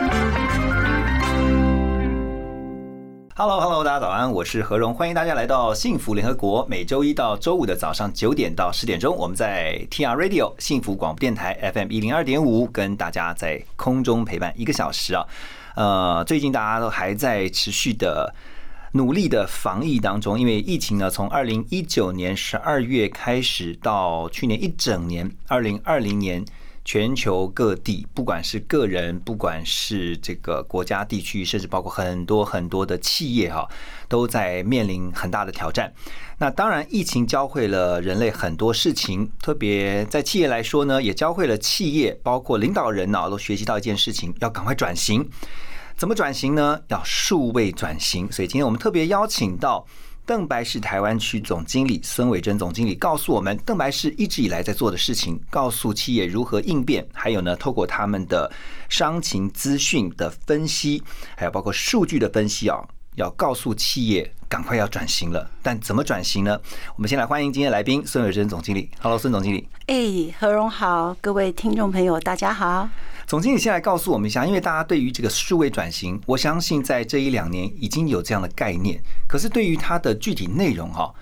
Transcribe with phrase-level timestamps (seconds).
[3.43, 6.63] Hello，Hello，大家早安，我是何荣，欢迎大家来到幸福联合国。
[6.69, 15.25] 每周一到周五的早上九点到十点钟，我们在 TR Radio 幸福广播电台 FM 一零二点五，跟大家在空中陪伴一个小时啊。
[15.75, 18.31] 呃，最近大家都还在持续的。
[18.93, 26.45] 努力的防疫当中，因为疫情呢，从二零一九年十二月开始到去年一整年，二零二零年，
[26.83, 33.67] 全球各地，不管是个人，不管是这个国家地区，甚至包括很多很多的企业哈，
[34.09, 35.93] 都在面临很大的挑战。
[36.39, 45.29] 那当然，疫情教会了人类很多事情，特别在企业来说呢，也教会了企业，包括领导人呢，都学习到一件事情，要赶快转型。
[45.95, 46.81] 怎么转型呢？
[46.87, 48.31] 要数位转型。
[48.31, 49.85] 所以今天我们特别邀请到
[50.25, 58.49] 邓白氏台湾区总经理孙伟珍总经理，告诉我们邓白氏一直以来在做的事情，告诉企业如何应变，还有呢，透过他们的
[58.87, 61.01] 商情资讯的分析，
[61.35, 62.77] 还有包括数据的分析啊，
[63.15, 65.49] 要告诉企业赶快要转型了。
[65.61, 66.59] 但怎么转型呢？
[66.95, 68.89] 我们先来欢迎今天来宾孙伟珍总经理。
[69.01, 69.67] Hello，孙总经理。
[69.87, 72.87] 哎，何荣好，各位听众朋友，大家好。
[73.27, 79.01] 总经理先来告诉我们一下，因为大家对于这个数位转型，我相信在这一两年已经有这样的概念。
[79.27, 81.13] 可是对于它的具体内容哈，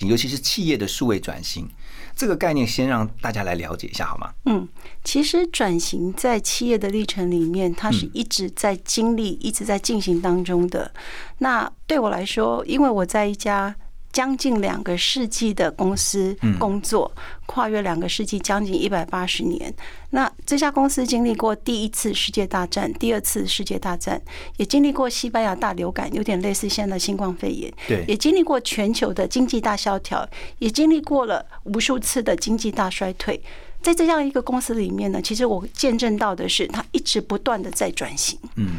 [0.00, 1.68] 尤其是企业的数位转型
[2.16, 4.32] 这个概念，先让大家来了解一下好吗？
[4.46, 4.66] 嗯，
[5.04, 10.90] 其实转型在企业的历程里面，它是一直在经历、一直在进行当中的。
[11.38, 13.76] 那对我来说，因为我在一家。
[14.16, 17.12] 将近两个世纪的公司工作，
[17.44, 19.70] 跨越两个世纪，将近一百八十年。
[20.08, 24.18] 那这家公司经历过第一次世界大战、第二次世界大战，
[24.56, 27.70] 也经历过西班牙大流感，有点类似现在的新冠肺炎。
[27.86, 30.26] 对，也经历过全球的经济大萧条，
[30.60, 33.38] 也经历过了无数次的经济大衰退。
[33.82, 38.38] 在这样一个公司里面呢，其实我见证到的是，它一直不断的在转型。
[38.54, 38.76] 嗯。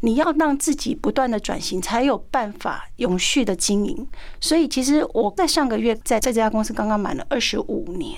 [0.00, 4.06] 你要让自己不断的转型，才有办法永续的经营。
[4.40, 8.16] 所以，其实我在上个月在在这家公司刚刚满了二十五年，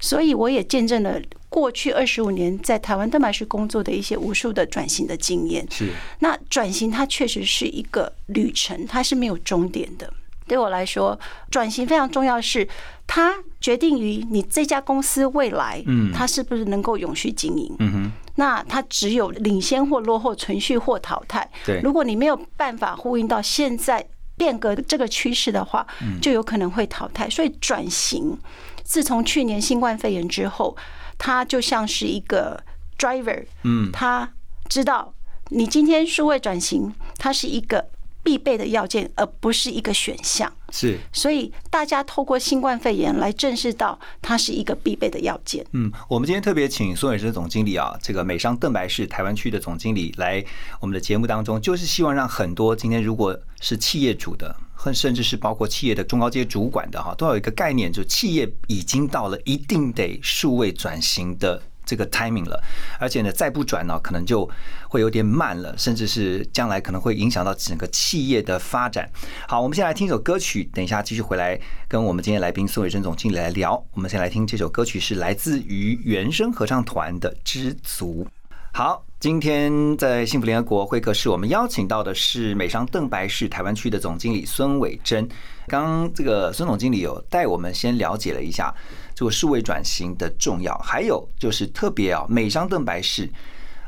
[0.00, 5.66] 所以我也见证了过去二十五年在台湾蛋白市工作的一些无数的转型的经验。
[5.70, 10.12] 是，那转型它确实是一个旅程，它是没有终点的。
[10.46, 11.18] 对我来说，
[11.50, 12.66] 转型非常重要，是
[13.06, 17.74] 它决定于你这家公司未来，嗯，它是不是能够永续经营。
[17.80, 18.12] 嗯哼。
[18.36, 21.48] 那它只有领先或落后，存续或淘汰。
[21.64, 25.86] 对，如果你没有办法呼应到现在变革这个趋势的话，
[26.20, 27.30] 就有可能会淘汰。
[27.30, 28.38] 所以转型，
[28.84, 30.76] 自从去年新冠肺炎之后，
[31.16, 32.62] 它就像是一个
[32.98, 34.30] driver，嗯，他
[34.68, 35.14] 知道
[35.48, 37.88] 你今天数位转型，它是一个。
[38.26, 40.52] 必备的要件，而不是一个选项。
[40.72, 45.64] 是，所以大家透过新冠肺炎来正视到它是一个必备的要件。
[45.70, 50.44] 嗯，我们今天特别请孙伟生总经理啊，这个美商邓白氏台湾区的总经理来
[50.80, 61.62] 我们的节目当中，就是希望让很多今天如果是企业主的，甚甚至是包括企业的中高阶主管的哈，都有一个概念，就是企业已经到了一定得数位转型的。
[61.86, 62.62] 这个 timing 了，
[63.00, 64.46] 而且呢，再不转呢，可能就
[64.88, 69.08] 会有点慢了，甚至是将来可能会影响到整个企业的发展。
[69.46, 73.82] 好，我们先来听一首歌曲，等一下继续回来跟我们今天来宾宋伟珍总经理来聊。
[73.92, 78.24] 我们先来听这首歌曲，是来自于原声合唱团的《知足》。
[78.72, 85.26] 好，今天在幸福联合国会客室，我们邀请到的是美商邓白氏台湾区的总经理孙伟珍。
[85.66, 88.74] 刚这个孙总经理有带我们先了解了一下。
[89.16, 93.26] 这个数位转型的重要，还有就是特别啊，美商邓白氏，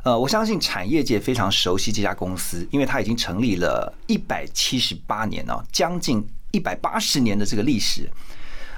[0.03, 8.09] 呃，我相信产业界非常熟悉这家公司，因为它已经成立了一百七十八年哦，将近一百八十年的这个历史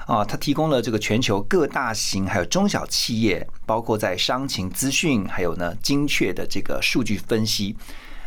[0.08, 7.76] 啊，它提供了这个全球各大型还有中小企业，包括在商情资讯，还有呢精确的这个数据分析。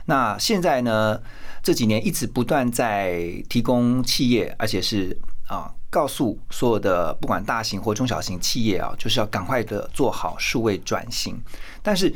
[0.05, 1.21] 那现在呢，
[1.61, 5.69] 这几年一直不断在提供企业，而且是啊。
[5.93, 11.39] 告诉所有的不管大型或中小型企业啊，就是要赶快的做好数位转型。
[11.83, 12.11] 但是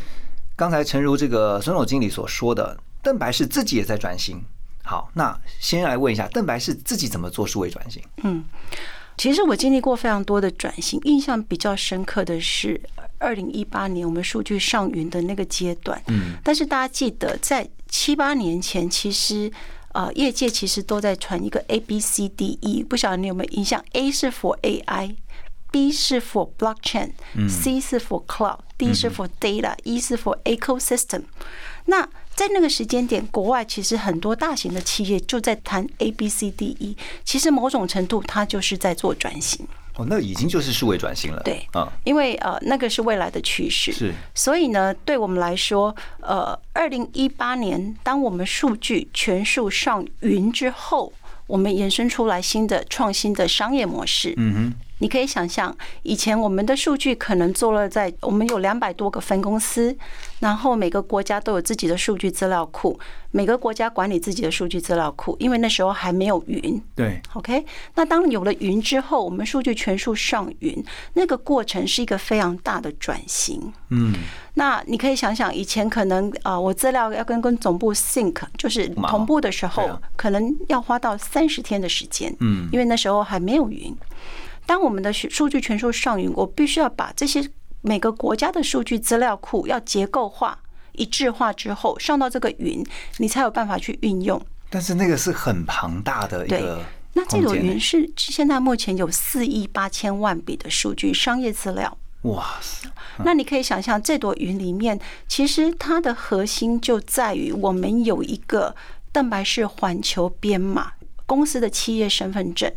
[0.56, 4.42] 刚才诚如这个孙总经理所说的，邓白氏自己也在转型。
[4.84, 8.02] 好，那先来问一下，邓白氏自己怎么做数位转型？
[8.24, 8.44] 嗯，
[9.16, 12.82] 其实我经历过非常多的转型，印象比较深刻的是
[13.20, 16.02] 二零一八年我们数据上云的那个阶段。
[16.08, 19.52] 嗯，但是大家记得在七八年前，其实
[19.98, 29.10] 呃，业界其实都在传一个 A B C D E，不晓得你有没有印象？A 是 for AI，B 是 for blockchain，C 是 for cloud，D 是
[29.10, 31.24] for data，E 是 for ecosystem。
[31.86, 36.96] 那在那个时间点，国外其实很多大型的企业就在谈 A B C D E，
[37.26, 39.68] 其实某种程度它就是在做转型。
[39.98, 41.42] 哦，那已经就是数位转型了。
[41.44, 43.92] 对，啊，因为呃，那个是未来的趋势。
[43.92, 51.12] 是，所以呢，对我们来说，呃，二零一八年，当我们数据全数上云之后，
[51.48, 54.34] 我们延伸出来新的创新的商业模式。
[54.38, 54.87] 嗯哼。
[55.00, 59.96] 你可以想象，以前我们的数据可能做了在我们有两百多个分公司，
[60.40, 63.00] 然后每个国家都有自己的数据资料库，
[63.32, 66.82] 每个国家管理自己的数据资料库，因为那时候还没有云。
[66.96, 67.64] 对，OK。
[67.94, 70.84] 那当有了云之后，我们数据全数上云，
[71.14, 73.72] 那个过程是一个非常大的转型。
[73.90, 74.14] 嗯。
[74.56, 82.36] 那你可以想想，以前可能啊，我资料要跟跟总部 sync，就是同步的时候，可能要花到三十天的时间。
[82.40, 82.68] 嗯。
[82.72, 83.96] 因为那时候还没有云。
[84.68, 87.50] 当我们的数据全数上云，我必须要把这些
[87.82, 90.60] 每个国家的数据资料库要结构化、
[90.92, 92.86] 一致化之后，上到这个云，
[93.18, 94.40] 你才有办法去运用。
[94.70, 96.84] 但是那个是很庞大的一个。
[97.14, 101.98] 那这朵云是现在目前有四亿八千万笔的数据商业资料。
[102.24, 102.90] 哇塞！
[103.24, 108.76] 那你可以想象，这朵云里面，其实它的核心就在于我们有一个
[109.12, 110.92] 蛋白式环球编码
[111.26, 112.72] 公司的企业身份证。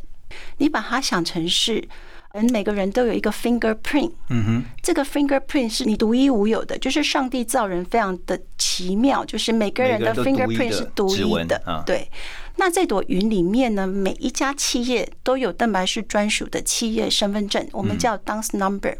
[0.58, 1.86] 你把它想成是，
[2.32, 12.08] 嗯，每个人都有一个 fingerprint，嗯哼，这个 fingerprint 是你独一无有的，就是上帝造人非常的奇妙，就是每个人的 fingerprint 是独一的，对。
[12.56, 18.98] 那这朵云里面呢，每一家企业都有邓白氏专属的企业身份证，我们叫 dance number。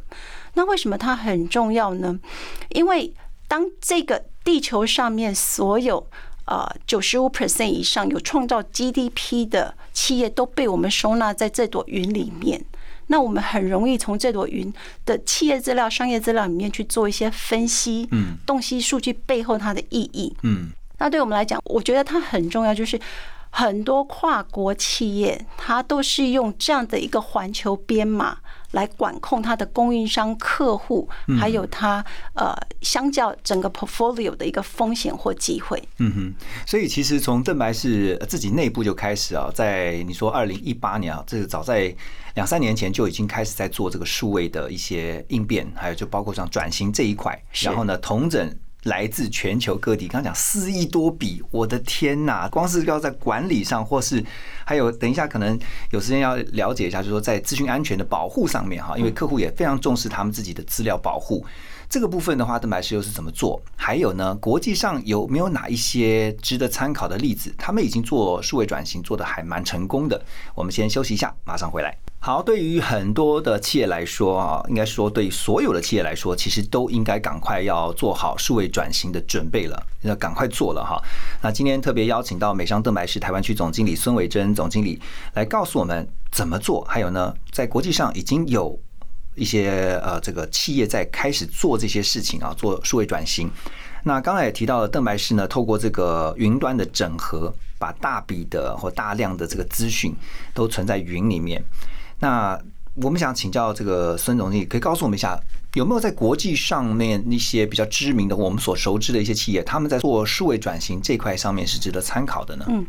[0.54, 2.18] 那为什么它很重要呢？
[2.70, 3.12] 因为
[3.46, 6.08] 当这个地球上面所有
[6.50, 12.64] 呃，九十五 percent 以上有创造 GDP 的企业都被我们收纳在这朵云里面。
[13.06, 14.72] 那我们很容易从这朵云
[15.06, 20.70] 的企业资料、商业资料里面去做一些分析，嗯，洞悉数据背后它的意义，嗯。
[20.98, 22.98] 那对我们来讲，我觉得它很重要，就是
[23.50, 28.38] 很多跨国企业它都是用这样的一个环球编码。
[28.72, 31.08] 来管控它的供应商、客户，
[31.38, 35.82] 还有它呃，相较整个 portfolio 的一个风险或机会。
[35.98, 36.34] 嗯哼，
[36.66, 41.94] 所以其实从邓白氏自己内部就开始啊，在你说二零一八年啊，这个早在
[42.34, 48.54] 两三年前就已经开始在做这个数位的一些应变，还有就包括像转型这一块，然后呢，同整。
[48.84, 52.48] 来自全球各地，刚刚讲四亿多笔，我的天呐！
[52.50, 54.24] 光是要在管理上，或是
[54.64, 55.58] 还有等一下可能
[55.90, 61.44] 有时间要了解一下，就是说在资讯安全的保护上面哈，因为客户也非常重视他们自己的资料保护。
[61.88, 63.60] 这个部分的话，邓白石又是怎么做？
[63.76, 67.52] 还有呢，国际上有没有哪一些值得参考的例子？
[67.58, 70.22] 他们已经做数位转型，做的还蛮成功的。
[70.54, 71.96] 我们先休息一下，马上回来。
[72.22, 81.02] 好，对于很多的企业来说啊，应该说对所有的企业来说，其实都应该赶快要做好数位转型的准备了，要赶快做了哈。
[81.40, 85.00] 那今天特别邀请到美商邓白石台湾区总经理孙伟珍总经理
[85.32, 88.78] 来告诉我们怎么做，还有呢，在国际上已经有。
[89.36, 93.48] 一些呃，这个企业在开始做这些事情啊，做数位转型。
[94.02, 100.12] 那刚才也提到了，邓白氏呢，透过这个云端的整合，把大笔的或大量的这个资讯
[100.52, 101.62] 都存在云里面。
[102.20, 102.58] 那
[102.94, 105.38] 我们想请教这个孙总经理，可以告诉我们一下，
[105.74, 112.66] 有没有在国际上面那些比较知名的、我们所熟知的一些企业，他们在做数位转型这块上面是值得参考的呢？
[112.68, 112.86] 嗯，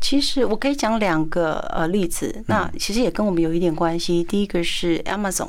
[0.00, 4.24] 其实我可以讲两个呃例子，那其实也跟我们有一点关系。
[4.24, 5.48] 第一个是 Amazon。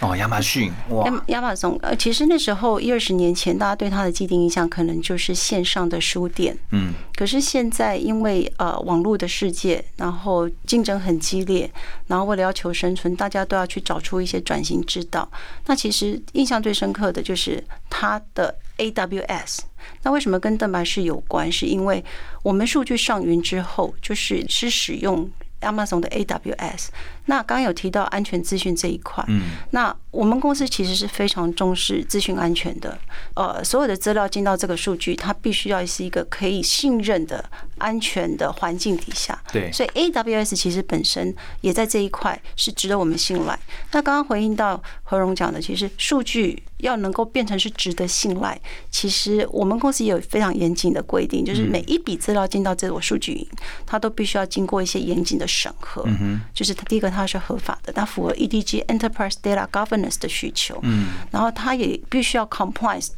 [0.00, 1.22] 哦，亚马逊哇！
[1.28, 6.56] 亚马逊呃，其实那时候一二十年前，大家对它的既定印象可能就是线上的书店。
[6.72, 6.92] 嗯。
[7.16, 11.70] 可是现在，因为呃网络的世界，然后竞争很激烈，
[12.06, 15.26] 然后为了要求生存，大家都要去找出一些转型之道。
[15.64, 19.60] 那其实印象最深刻的就是它的 AWS。
[20.02, 21.50] 那为什么跟邓白氏有关？
[21.50, 22.04] 是因为
[22.42, 26.88] 我们数据上云之后，就是是使用 Amazon 的 AWS。
[27.28, 32.96] 那刚刚有提到安全资讯这一块，嗯，那我们公司其实是非常重视资讯安全的。
[33.34, 37.44] 呃，所有的资料进到这个数据，它必须要是一个可以信任的
[37.78, 39.36] 安全的环境底下。
[39.52, 43.58] 对，所以 AWS 其实本身也在这一块是值得我们信赖。
[43.90, 53.48] 那刚刚回应到何荣讲的，其实数据要能够变成是值得信赖，其实我们公司也有非常严谨的规定，就是每一笔资料进到这个数据营，
[53.84, 56.02] 它都必须要经过一些严谨的审核。
[56.06, 57.06] 嗯，就是它第一个。
[57.16, 60.78] 它是合法的，它符合 EDG Enterprise Data Governance 的需求。
[60.82, 63.08] 嗯，然后它也必须要 compliance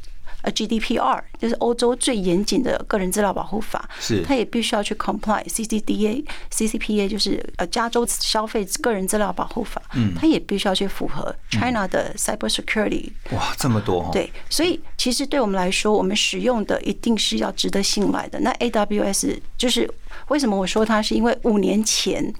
[0.42, 4.22] 呃 GDPR，就是欧洲最严谨的个人资料保护法，是。
[4.22, 10.14] 它也必须要去 comply CCDA、CCPA，就是呃加州消费个人资料保护法，嗯。
[10.14, 18.38] 它也必须要去符合 China 的 cyber security 哇，这么多哦，对，所以其实对我们来说，我们使用的一定是要值得信赖的。
[18.40, 19.90] 那 AWS 就是
[20.28, 22.32] 为什么我说它是因为五年前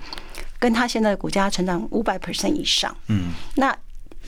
[0.59, 3.77] 跟它现在的股价成长五百 percent 以上，嗯，那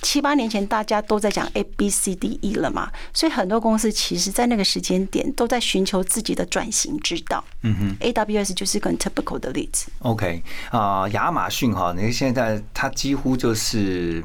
[0.03, 7.43] 七八年前大家都在讲 A B C D E 了嘛，所以很多公司其实在那个时间点都在寻求自己的转型之道。
[7.63, 7.97] 嗯哼。
[8.01, 9.91] AWS 就是一个很 typical 的例子。
[10.01, 14.25] OK 啊、亚马逊哈，你看现在它几乎就是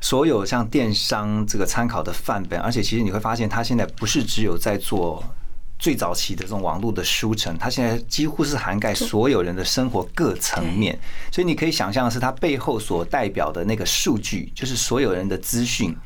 [0.00, 5.22] 所有像电商这个参考的范本，而且其实你会发现，它现在不是只有在做
[5.80, 10.96] 最早期的这种网络的书城，它现在几乎是涵盖所有人的生活各层面，
[11.32, 15.96] 所以你可以想象的是，它背后所代表的那个数据，就是所有人的资讯。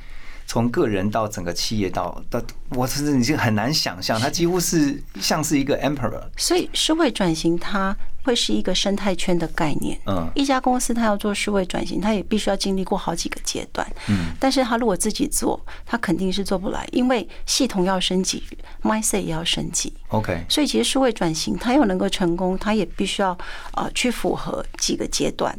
[0.47, 2.38] 从个人到整个企业到到，
[2.69, 9.97] 我甚至已经很难想象，它几乎是像是一个 emperor，所以社会转型它会是一个生态圈的概念。
[10.07, 13.87] 嗯一家公司它要做数位转型，它也必须要经历过好几个阶段。
[14.09, 18.43] 嗯，但是它如果自己做，它肯定是做不来，因为系统要升级
[18.83, 19.93] ，mindset 也要升级。
[20.09, 23.37] ，OK，所以其实数位转型，它要能够成功，它也必须要
[23.75, 25.57] 呃去符合几个阶段。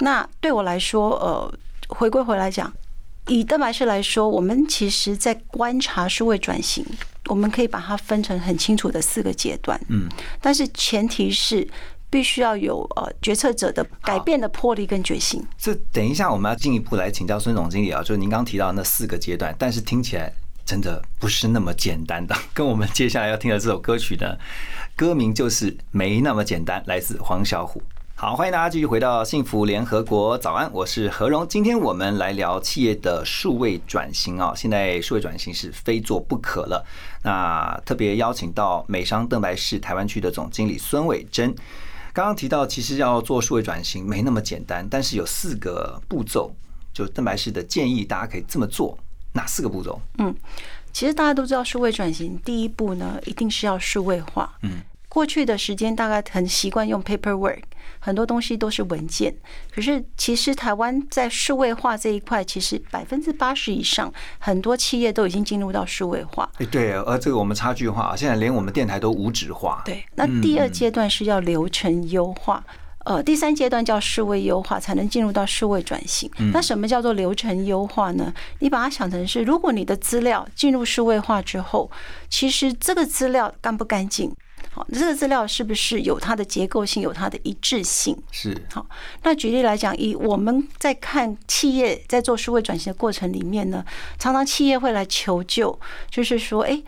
[0.00, 1.54] 那对我来说，呃，
[1.88, 2.72] 回归回来讲，
[3.28, 6.84] 以蛋白质来说，我们其实在观察数位转型，
[7.26, 9.80] 我们可以把它分成很清楚的四个阶段。
[9.88, 10.08] 嗯，
[10.40, 11.68] 但是前提是
[12.10, 15.42] 必须要有呃决策者的改变的魄力跟决心。
[15.56, 20.32] 这等一下我们要进一步来请教孙总经理啊，就是您刚提到那四个阶段，但是听起来
[20.66, 22.36] 真的不是那么简单的。
[22.52, 24.36] 跟我们接下来要听的这首歌曲呢，
[24.96, 27.80] 歌名就是没那么简单，来自黄小琥。
[28.16, 31.48] 好，欢迎大家继续回到幸福联合国，早安，我是何荣。
[31.48, 36.84] 今天我们来聊企业的数位转型啊，现在数位转型是非做不可了。
[37.22, 41.54] 那特别邀请到美商邓白氏台湾区的总经理孙伟珍。
[42.12, 46.52] 刚刚提到，其实要做数位转型没那么简单，但是有四个步骤，
[46.92, 48.98] 就邓白氏的建议，大家可以这么做。
[49.32, 50.00] 哪四个步骤？
[50.18, 50.34] 嗯
[50.92, 54.52] 其实大家都知道，数位转型第一步呢，一定是要数位化。
[54.62, 57.62] 嗯，过去的时间大概很习惯用 paperwork，
[58.00, 59.32] 很多东西都是文件。
[59.72, 66.50] 可是其实台湾在数位化这一块，其实百分之八十以上，很多企业都已经进入到数位化。
[66.58, 69.82] 哎，对，而这个我们差距化，现在连我们电台都无纸化。
[69.84, 72.64] 对，那第二阶段是要流程优化。
[73.06, 76.30] 呃，第三阶段叫数位优化，才能进入到数位转型。
[76.52, 78.32] 那什么叫做流程优化呢？
[78.58, 81.90] 你把它想成是，如果你的资料进入数位化之后，
[82.28, 84.30] 其实这个资料干不干净？
[84.70, 88.16] 好，这个资料是不是有它的结构性，有它的一致性？
[88.30, 88.86] 是，好，
[89.22, 93.84] 那举例来讲，以我们在看企业在做数位转型的过程里面呢，
[94.18, 95.78] 常常企业会来求救，
[96.10, 96.82] 就是说，哎。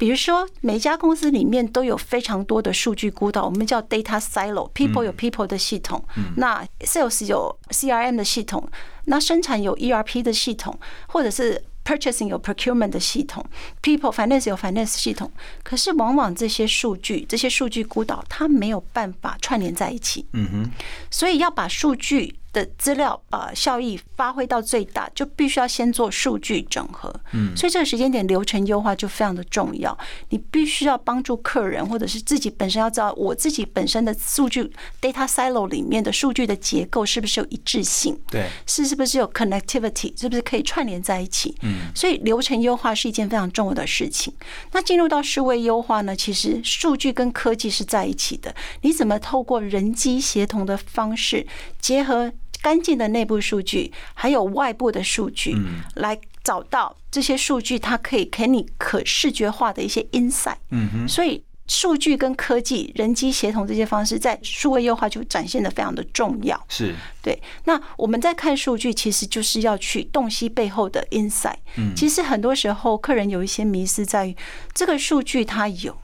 [0.00, 6.00] 比如说，每一家公司里面都有非常多的数据孤岛，我们叫 data silo，people 有 people 的系统，
[6.36, 8.64] 那 sales 有 CRM 的系统，
[9.06, 10.78] 那生产有 ERP 的系统，
[11.08, 13.42] 或者是 purchasing 有 procurement 的系统
[13.82, 15.30] ，people finance 有 finance 系统。
[15.62, 20.26] 可是往往这些数据，这些数据孤岛，它没有办法串联在一起。
[20.32, 20.70] 嗯哼，
[21.10, 27.14] 所以要把数据的资料呃效益发挥到最大，就必须要先做数据整合。
[27.32, 29.96] 嗯，所以这个时间点流程优化就非常的重要。
[30.30, 34.64] 你必须要帮助客人，或者是自己本身要知道我自己本身的数据
[35.00, 38.18] data silo 里面的数据的结构是不是有一致性。
[38.30, 41.54] 对，是是不是有 connectivity，是不是可以串联在一起？
[41.62, 44.32] 嗯，所以流程优化是一件非常重要的事情。
[44.72, 48.54] 那进入到数位优化呢，其实数据跟科技是在一起的。
[48.80, 51.46] 你怎么透过人机协同的方式，
[51.80, 55.56] 结合干净的内部数据，还有外部的数据，
[55.94, 60.56] 来找到这些数据，它可以给你可视觉化的一些 insight。
[60.70, 66.58] 嗯哼，所以数据跟科技、人机协同这些方式，在数位优化就展现的非常的重要。
[66.68, 71.58] 是，对，那我们在看数据，其实就是要去洞悉背后的 insight。
[71.76, 74.34] 嗯其实很多时候客人有一些迷失在于，
[74.72, 75.94] 这个数据它有，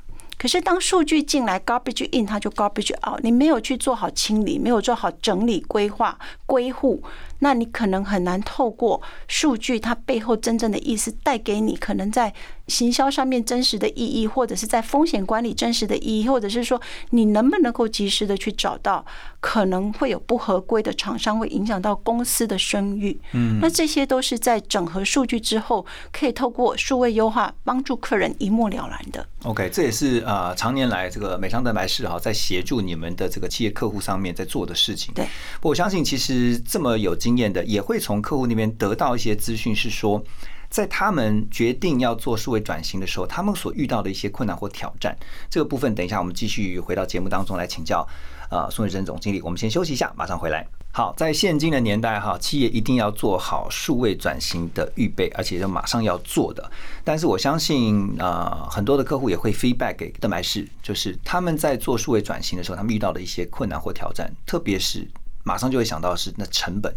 [0.44, 7.02] 可是当数据进来 garbage in，它就 garbage out，你没有去做好清理，没有做好整理、规划、归户，
[7.44, 12.32] 那你可能很难透过数据它背后真正的意思带给你，可能在
[12.68, 19.04] 行销上面真实的意义，或者是在风险管理真实的意义，或者是说你能不能够及时的去找到
[19.40, 23.20] 可能会有不合规的厂商，会影响到公司的声誉。
[23.32, 29.26] 嗯，那这些都是在整合数据之后，可以透过数位优化帮助客人一目了然的。
[29.42, 35.12] OK，这也是呃常年来这个美商蛋白是哈在协助你们的这个企业客户上面在做的事情。
[35.12, 35.26] 对，
[35.60, 40.22] 我相信其实这么有经验的，也会从客户那边得到一些资讯，是说
[40.68, 45.16] 在他们决定要做数位转型的时候，他们所遇到的一些困难或挑战，
[45.48, 48.06] 这个部分等一下我们继续回到节目当中来请教。
[48.50, 50.64] 呃，宋宇珍总经理，我们先休息一下，马上回来。
[50.92, 56.70] 好，在现今的年代哈，企业一定要做好数位转型的预备，而且要马上要做的。
[57.02, 65.08] 但是我相信，呃，很多的客户也会 feedback 给邓白氏，就是他们在做数位转型的时候，他们遇到的一些困难或挑战，特别是
[65.42, 66.94] 马上就会想到是那成本。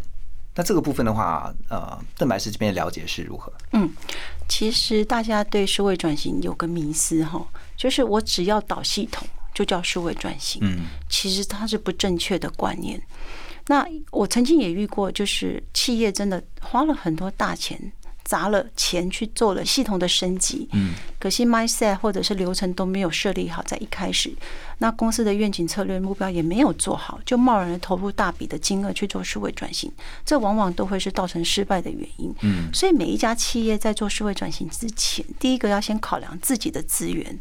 [0.58, 3.54] 那这个部分的话，呃，邓白氏这边的了解是如何？
[3.74, 3.88] 嗯，
[4.50, 7.48] 其实大家对数位转型有个迷思哈，
[7.78, 10.60] 就是我只要导系统就叫数位转型。
[10.64, 13.00] 嗯，其实它是不正确的观念。
[13.68, 17.80] 那我曾经也遇过，就是企业真的花了很多大钱。
[18.28, 24.30] 砸了钱去做了系统的升级，嗯，可惜 mindset 或者是流程都没有设立好，在一开始，
[24.80, 29.90] 那公司的愿景策略目标也没有做好，就贸然的投入大笔的金额去做数位转型，
[30.26, 32.36] 这往往都会是造成失败的原因。
[32.42, 37.40] 嗯，所以每一家企业在做数位转型之前，第一个要先考量自己的资源、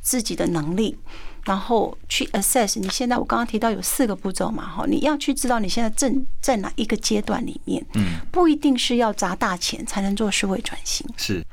[0.00, 0.96] 自己的能力。
[1.44, 11.44] 然后去 assess，你现在我刚刚提到有四个步骤嘛，哈，你要去知道你现在正在哪一个阶段里面，嗯，不一定是要砸大钱才能做数位转型，是，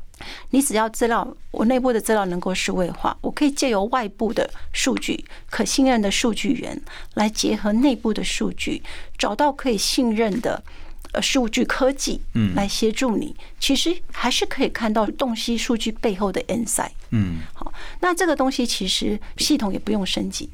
[0.50, 6.82] 你只要资料，我内部的资料能够数位化，我可以借由外部的数据、可信任的数据源
[7.14, 8.82] 来结合内部的数据，
[9.18, 10.64] 找到可以信任的。
[11.16, 20.50] 呃，数据科技，嗯，来协助你，其实还是可以看到洞悉数据背后的 insight，嗯，好，那这个东西其实系统也不用升级。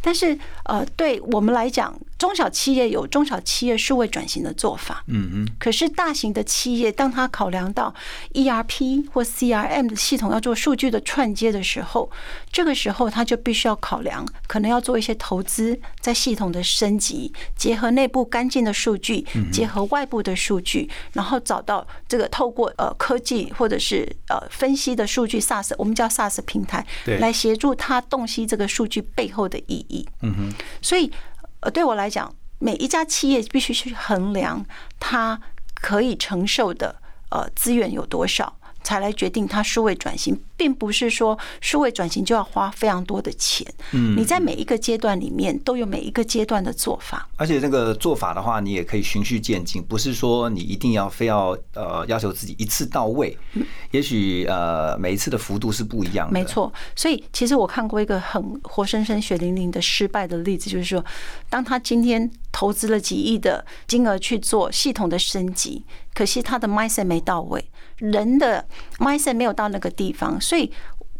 [0.00, 5.48] 但是，呃，对我们来讲，中小企业有中小企业数位转型的做法，嗯嗯。
[5.58, 7.94] 可是大型的企业，当他考量到
[8.34, 12.10] ERP 或 CRM 的系统要做数据的串接的时候，
[12.52, 26.86] 这个时候他就必须要考量，可能要做一些投资在系统的升级，结合内部干净的数据，结合外部的数据，然后找到这个透过呃科技或者是呃分析的数据 SaaS，我们叫 SaaS 平台，
[27.18, 30.06] 来协助他洞悉这个数据背后的意义。
[30.20, 31.10] 嗯哼，所以
[31.60, 34.64] 呃，对我来讲，每一家企业必须去衡量
[34.98, 35.40] 它
[35.74, 36.96] 可以承受的
[37.30, 38.56] 呃资源有多少。
[38.82, 43.66] 才来决定它数位转型，并不是说数位转型就要花非常多的钱。
[43.92, 53.34] 嗯，你在每一个阶段里面都有每一个阶段的做法，而且这个做法的话，你也可以循序渐进，不是说你一定要非要呃要求自己一次到位。
[53.90, 56.34] 也许呃每一次的幅度是不一样的。
[56.34, 61.02] 没错，所以其实我看过一个很活生生血淋淋的失败的例子，就是说，
[61.48, 67.64] 当他今天投资了几亿的金额去做系统的升级，可惜他的 mindset 没到位。
[67.96, 68.64] 人的
[68.98, 70.68] mindset 没有到那个地方，所以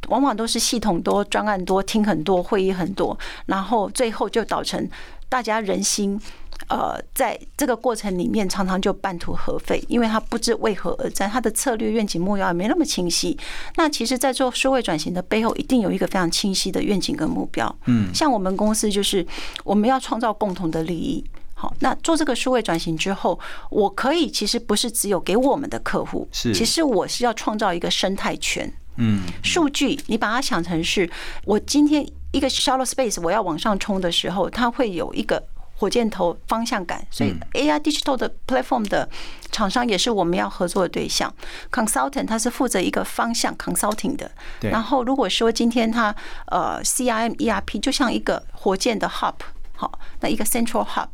[0.08, 3.16] 往往都是系统多、专案多、听很多、会议很多，
[3.46, 4.90] 然后最后就导成
[5.28, 6.20] 大家人心，
[6.66, 13.38] 呃，在这个过程里面常常就半途而废，因为他不知为何而战，他的策略、愿景、目标也没那么清晰。
[13.76, 17.72] 那其实，在做数位转型的背后，一定有一个非常清晰的愿景跟目标。
[17.86, 19.24] 嗯，像我们公司就是
[19.62, 21.24] 我们要创造共同的利益。
[21.54, 23.38] 好，那做这个数位转型之后，
[23.68, 28.72] 我可以其实不是只有给我们的客户，是，其实我是要创造一个生态圈。
[28.96, 31.11] 嗯，数据你把它想成是，
[31.44, 35.42] 我今天一个 shallow space 我要往上冲的时候，它会有一个
[35.74, 37.07] 火箭头方向感。
[37.11, 39.09] 所以 AI digital 的 platform 的
[39.50, 41.33] 厂商也是我们要合作的对象。
[41.70, 44.31] Consultant 它是负责一个方向 consulting 的。
[44.61, 46.14] 然后如果说今天它
[46.46, 49.35] 呃 CRM ERP 就像一个火箭的 hub。
[49.76, 51.09] 好，那一个 central hub，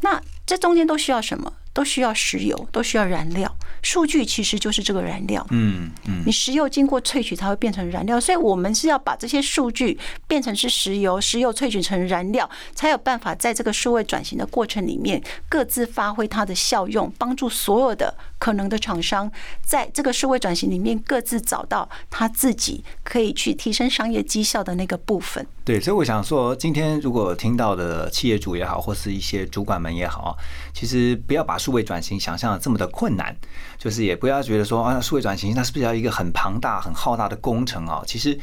[0.00, 1.52] 那这中间都需要什么？
[1.72, 3.49] 都需要石油，都需要燃料。
[3.82, 5.46] 数据其实就是这个燃料。
[5.50, 19.30] 嗯嗯，你石油经过萃取它会变成燃料，所以我们是要把这些数据变成是石油，石油萃取成燃料，才有办法在这个数位转型的过程里面各自发挥它的效用，帮助所有的可能的厂商
[19.64, 25.46] 在这个数位转型里面各自找到他自己可以去提升商业绩效的那个部分。
[25.70, 30.36] 对，所以我想说，今天如果听到的企业主也好，或是一些主管们也好，
[30.74, 33.32] 其实不要把数位转型想象的这么的困难，
[33.78, 38.02] 就是也不要觉得说啊，数位转型它是不是要一个很庞大、很浩大的工程啊？
[38.04, 38.36] 其实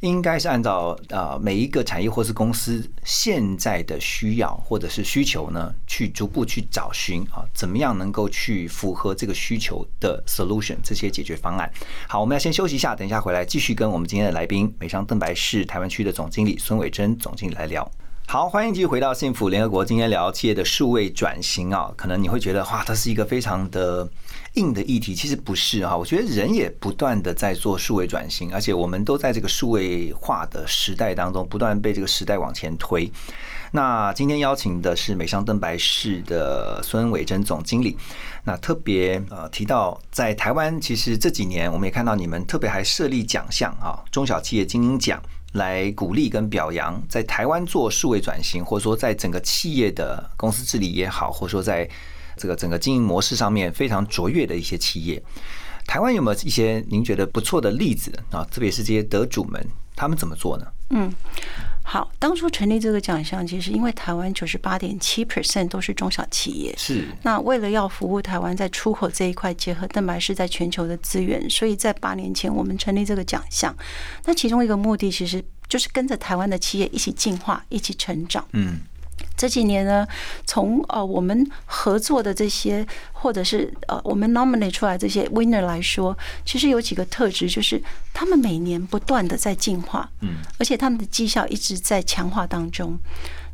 [0.00, 11.70] 应该是按照呃每一个产业或是公司现在的需要或者是需求呢，去逐步去找寻啊，怎么样能够去符合这个需求的 solution 这些解决方案。
[12.08, 17.90] 好，我们要先休息一下，等一下回来继续跟我们今天的来宾美商邓白氏台湾区的总经理孙伟珍总经理来聊。
[18.30, 19.84] 好，欢迎继续回到幸福联合国。
[19.84, 24.08] 今天聊企业的数位转型啊，可能你会觉得哇，它是一个非常的
[24.54, 25.96] 硬的议题，其实不是啊。
[25.96, 33.10] 我觉得人也不断的在做数位转型，而且我们都在这个数位化的时代当中，不断被这个时代往前推。
[33.72, 37.96] 那今天邀请的是美商登白市的孙伟珍总经理。
[38.44, 45.20] 那特别呃提到，在台湾，其实这几年我们也看到你们特别还设立奖项啊，中小企业精英奖。
[45.52, 51.88] 来鼓励跟表扬在台湾做数位转型，或者说在整个企业的公司治理也好，或者说在
[52.36, 55.22] 这个整个经营模式上面非常卓越的一些企业，
[55.86, 58.46] 台湾有没有一些您觉得不错的例子啊？
[58.50, 59.64] 特别是这些得主们，
[59.96, 60.66] 他们怎么做呢？
[60.90, 61.12] 嗯。
[61.92, 67.04] 好，当初成立这个奖项，其实因为台湾九十八点七 percent 都是中小企业，是。
[67.22, 73.74] 那为了要服务台湾在出口这一块，结合蛋白是在全球的资源，所以在八年前我们成立这个奖项。
[74.24, 78.46] 那其中一个目的，其实就是跟着台湾的企业一起进化，一起成长。
[78.52, 78.78] 嗯。
[79.36, 80.06] 这几年呢，
[80.44, 92.98] 从呃我们合作的这些，或者是呃我们 nominate 出来这些 winner 来说，其实有几个特质，就是他们每年不断的在进化，嗯，而且他们的绩效一直在强化当中。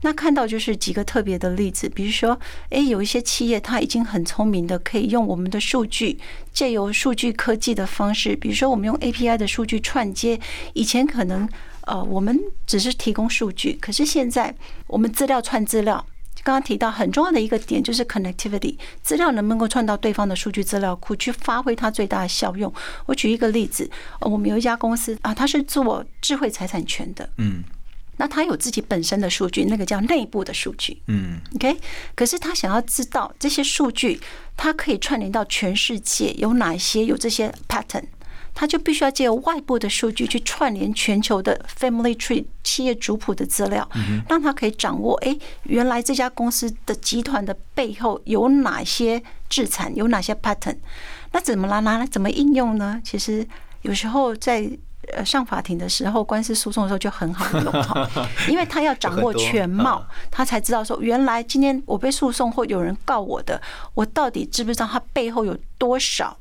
[0.02, 2.38] 那看到就是几个特别的例子，比如说，
[2.70, 6.18] 哎，有一些企业它已经很聪明的，可以用我们的数据，
[6.52, 10.38] 借由数据科技的方式，比如说我们用 API 的数据串接，
[10.74, 11.48] 以前可能。
[11.86, 14.52] 呃，我们只是提供数据，可是现在
[14.88, 16.04] 我们资料串资料，
[16.42, 22.74] 刚刚提到很重要的一个点就是 connectivity，资料能不能够串到对方的数据资料库去发挥它最大的效用？
[23.06, 23.88] 我举一个例子，
[24.20, 27.62] 我们有一家公司啊，它是做智慧财产权的，嗯，
[28.16, 31.76] 那他有自己本身的数据，那个叫内部的数据，嗯，OK，
[32.14, 34.20] 可是他想要知道这些数据，
[34.56, 38.04] 它可以串联到全世界有哪些有这些 pattern。
[38.58, 43.86] 他就必须要借由外部的数据去串联全球的 family tree 企业族谱的资料，
[44.30, 50.78] 让他可以掌握，哎，原来这家公司的集团的背后有哪些资产，有哪些 pattern？
[51.32, 52.98] 那怎么拿拿来怎么应用呢？
[53.04, 53.46] 其实
[53.82, 54.66] 有时候在
[55.14, 58.08] 呃上法庭的时候，官司诉讼的时候就很好用哈，
[58.48, 63.60] 因为他要掌握全貌，他才知道说，原来今天我被诉讼或有人告我的，
[63.94, 66.36] 我到底知不知道他背后有多少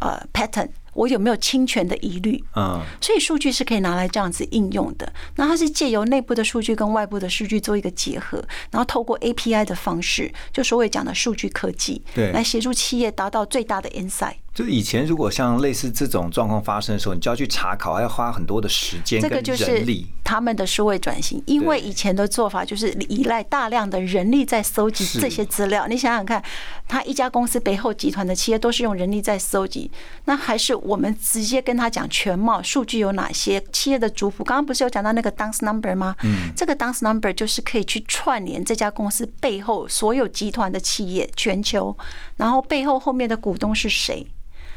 [0.00, 0.68] 呃 pattern？
[0.94, 2.44] 我有没有侵权的疑虑？
[2.54, 5.10] 嗯，所以数据是可以拿来这样子应用的。
[5.36, 14.34] 那它是借由内部的数据跟外部的数据做一个结合，然后透过 API 的方式，就所谓讲的数据科技，对，来协助企业达到最大的 insight。
[14.54, 19.82] 就以前如果像类似这种状况发生的时候，你就要去查考，还要花很多的时间这个就是
[20.22, 25.86] 他们的数位转型，因为以前的做法就是依赖大量的人力在搜集这些资料。
[25.88, 26.42] 你想想看，
[26.86, 29.90] 他一家公司背后集团的企业都是用人力在搜集，
[30.26, 34.44] 那还是我们直接跟他讲全貌，数据有哪些，企业的族谱。
[34.44, 36.14] 刚刚不是有讲到那个 dance number 吗？
[36.24, 41.96] 嗯，这个 dance number 就是可以去串联这家公司背后所有集团的企业，全球，
[42.36, 44.26] 然后背后后面的股东是谁。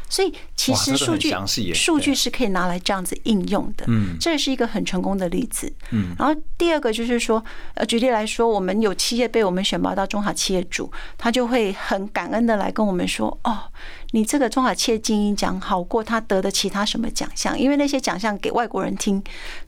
[0.09, 1.33] 所以其实数据
[1.73, 6.15] 数据是可以拿来这样子应用的，嗯，这是一个很成功的例子，嗯。
[6.17, 13.63] 然后第二个就是说，呃，举例来说，我们有企业被我们选拔到中小企业主，他就会很感恩的来跟我们说，哦。
[14.15, 17.59] 你这个中华企业精英奖好过他得的其他什么奖项？
[17.59, 19.21] 因为那些奖项给外国人听，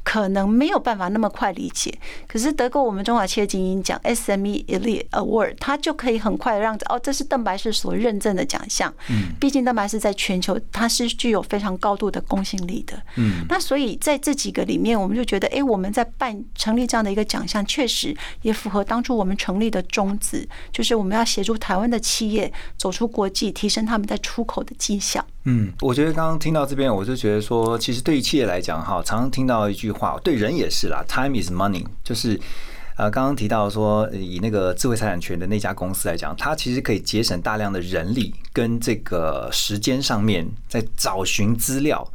[0.04, 1.94] 可能没有办法那么快理解。
[2.30, 8.94] 可是得过我们中华企业精英奖 SME Elite Award，他就可以很快让哦，这是邓白氏所认证的奖项。
[9.10, 12.98] 嗯，毕竟邓白氏在全球它是具有非常高度的公信力的。
[13.18, 24.37] 嗯，那所以在这几个里面，我们就觉得，哎，我们在办成立这样的一个奖项，确实也符合当初我们成立的宗旨，就是我们要协助台湾的企业走出国际，提升他们在出。
[24.38, 25.26] 出口的绩效。
[25.46, 32.40] 嗯，我觉得刚刚听到这边，我就觉得说，其实对于企业来讲，哈，常常听到一句话，对人也是啦，“time is money”，就是
[32.98, 42.08] 呃，刚刚提到说，以那个智慧财产权的那家公司来讲，它其实可以节省大量的人力跟这个时间上面在找寻资料。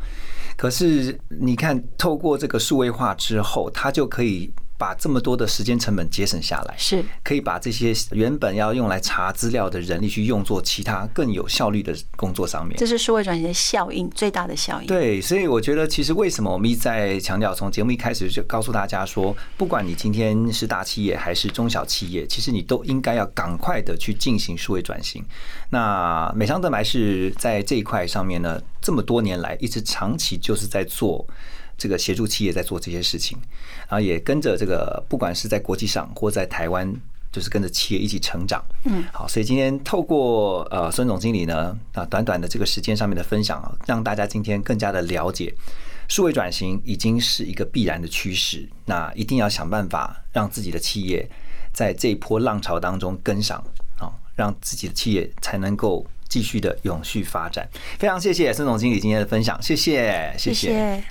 [0.56, 4.48] 可是你看，透过这个数位化之后，它就可以。
[4.83, 12.77] 把这么多的时间成本节省下来，是可以把这些原本要用来查资料的人力去用作其他更有效率的工作上面。
[12.77, 14.88] 这是数位转型的效应，最大的效应。
[14.88, 25.25] 对，所以我觉得，其实为什么我们一直在强调，从节目一开始就告诉大家说，不管你今天是大企业还是中小企业，其实你都应该要赶快的去进行数位转型。
[25.71, 31.25] 那美商德白是在这一块上面呢，这么多年来一直长期就是在做。
[31.76, 33.38] 这个协助企业在做这些事情，
[33.88, 36.92] 然后也跟着这个，不管是在国际上或在台湾，
[37.32, 38.64] 就是跟着企业一起成长。
[38.85, 45.52] 嗯，好，所以今天透过呃孙总经理呢啊短短的这个时间上面的分享啊，让大家今天更加的了解，
[46.08, 51.28] 数位转型已经是一个必然的趋势，那一定要想办法让自己的企业
[51.72, 53.58] 在这波浪潮当中跟上
[53.98, 57.66] 啊，让自己的企业才能够继续的永续发展。
[57.98, 61.02] 非常谢谢孙总经理今天的分享，谢谢，谢谢。